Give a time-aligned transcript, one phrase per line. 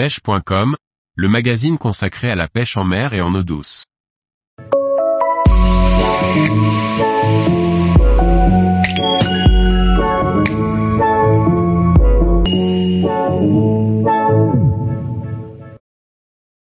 [0.00, 0.76] pêche.com,
[1.14, 3.84] le magazine consacré à la pêche en mer et en eau douce.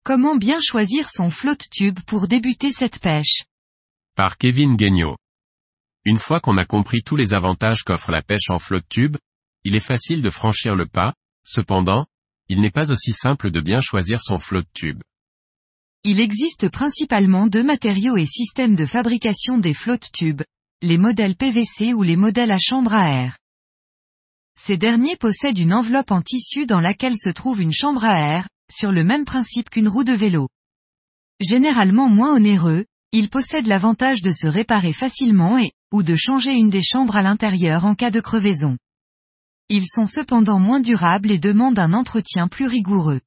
[0.04, 3.42] Comment bien choisir son flotte tube pour débuter cette pêche?
[4.14, 5.16] Par Kevin Guignot.
[6.04, 9.16] Une fois qu'on a compris tous les avantages qu'offre la pêche en flotte tube,
[9.64, 12.06] il est facile de franchir le pas, cependant,
[12.48, 15.02] il n'est pas aussi simple de bien choisir son flotte tube.
[16.04, 20.42] Il existe principalement deux matériaux et systèmes de fabrication des flottes tubes,
[20.82, 23.38] les modèles PVC ou les modèles à chambre à air.
[24.60, 28.48] Ces derniers possèdent une enveloppe en tissu dans laquelle se trouve une chambre à air,
[28.70, 30.48] sur le même principe qu'une roue de vélo.
[31.40, 36.70] Généralement moins onéreux, ils possèdent l'avantage de se réparer facilement et, ou de changer une
[36.70, 38.76] des chambres à l'intérieur en cas de crevaison.
[39.68, 43.20] Ils sont cependant moins durables et demandent un entretien plus rigoureux.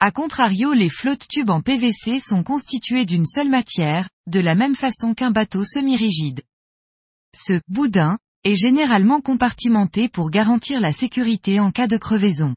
[0.00, 4.74] A contrario les flottes tubes en PVC sont constituées d'une seule matière, de la même
[4.74, 6.40] façon qu'un bateau semi-rigide.
[7.36, 12.54] Ce boudin est généralement compartimenté pour garantir la sécurité en cas de crevaison.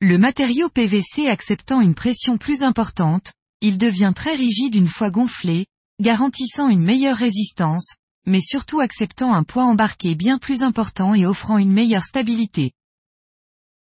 [0.00, 5.66] Le matériau PVC acceptant une pression plus importante, il devient très rigide une fois gonflé,
[6.00, 11.58] garantissant une meilleure résistance, mais surtout acceptant un poids embarqué bien plus important et offrant
[11.58, 12.72] une meilleure stabilité.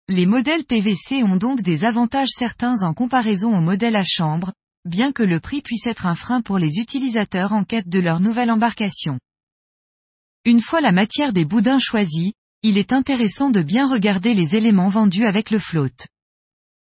[0.09, 4.53] Les modèles PVC ont donc des avantages certains en comparaison aux modèles à chambre,
[4.85, 8.21] bien que le prix puisse être un frein pour les utilisateurs en quête de leur
[8.21, 9.21] nouvelle embarcation.
[10.45, 12.33] Une fois la matière des boudins choisie,
[12.63, 16.09] il est intéressant de bien regarder les éléments vendus avec le flotte.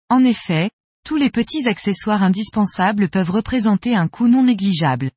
[0.08, 0.70] En effet,
[1.04, 5.10] tous les petits accessoires indispensables peuvent représenter un coût non négligeable.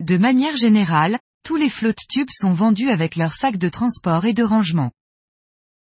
[0.00, 4.34] De manière générale, tous les flottes tubes sont vendus avec leur sac de transport et
[4.34, 4.90] de rangement.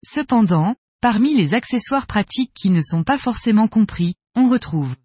[0.03, 4.97] Cependant, parmi les accessoires pratiques qui ne sont pas forcément compris, on retrouve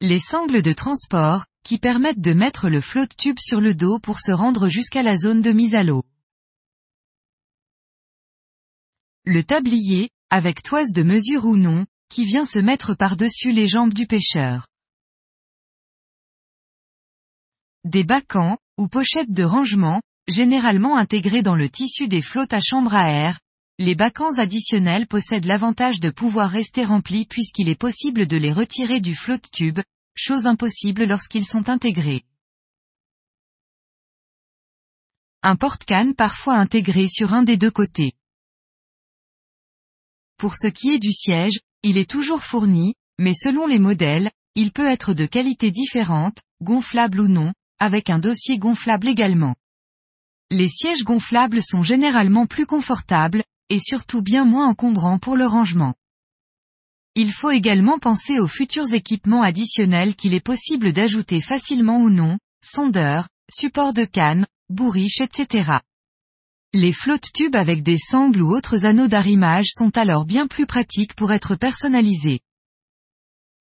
[0.00, 4.20] les sangles de transport, qui permettent de mettre le flotte tube sur le dos pour
[4.20, 6.04] se rendre jusqu'à la zone de mise à l'eau.
[9.24, 13.92] Le tablier, avec toise de mesure ou non, qui vient se mettre par-dessus les jambes
[13.92, 14.68] du pêcheur.
[17.88, 22.94] Des bacans, ou pochettes de rangement, généralement intégrées dans le tissu des flottes à chambre
[22.94, 23.40] à air,
[23.78, 29.00] les bacans additionnels possèdent l'avantage de pouvoir rester remplis puisqu'il est possible de les retirer
[29.00, 29.78] du flotte tube,
[30.14, 32.24] chose impossible lorsqu'ils sont intégrés.
[35.42, 38.12] Un porte-canne parfois intégré sur un des deux côtés.
[40.36, 44.72] Pour ce qui est du siège, il est toujours fourni, mais selon les modèles, il
[44.72, 49.54] peut être de qualité différente, gonflable ou non, avec un dossier gonflable également.
[50.50, 55.94] Les sièges gonflables sont généralement plus confortables, et surtout bien moins encombrants pour le rangement.
[57.14, 62.38] Il faut également penser aux futurs équipements additionnels qu'il est possible d'ajouter facilement ou non,
[62.64, 65.78] sondeurs, supports de canne, bourriches etc.
[66.72, 71.14] Les flottes tubes avec des sangles ou autres anneaux d'arrimage sont alors bien plus pratiques
[71.14, 72.40] pour être personnalisés.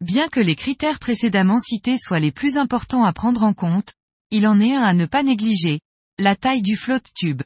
[0.01, 3.94] Bien que les critères précédemment cités soient les plus importants à prendre en compte,
[4.31, 5.79] il en est un à ne pas négliger,
[6.17, 7.43] la taille du flotte tube.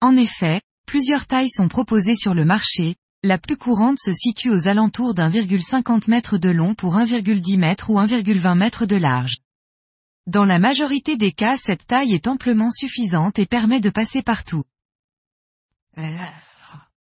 [0.00, 4.66] En effet, plusieurs tailles sont proposées sur le marché, la plus courante se situe aux
[4.66, 9.36] alentours d'1,50 m de long pour 1,10 m ou 1,20 m de large.
[10.26, 14.64] Dans la majorité des cas cette taille est amplement suffisante et permet de passer partout.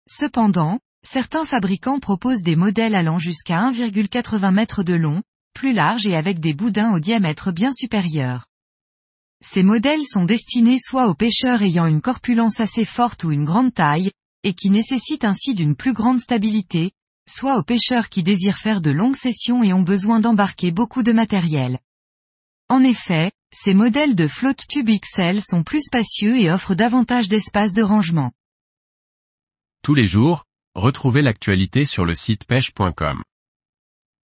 [0.06, 6.16] Cependant, certains fabricants proposent des modèles allant jusqu'à 1,80 m de long, plus larges et
[6.16, 8.46] avec des boudins au diamètre bien supérieur.
[9.42, 13.74] Ces modèles sont destinés soit aux pêcheurs ayant une corpulence assez forte ou une grande
[13.74, 14.12] taille,
[14.44, 16.92] et qui nécessitent ainsi d'une plus grande stabilité,
[17.28, 21.12] soit aux pêcheurs qui désirent faire de longues sessions et ont besoin d'embarquer beaucoup de
[21.12, 21.78] matériel.
[22.68, 27.74] En effet, ces modèles de flotte tube XL sont plus spacieux et offrent davantage d'espace
[27.74, 28.32] de rangement.
[29.82, 33.22] Tous les jours, retrouvez l'actualité sur le site pêche.com.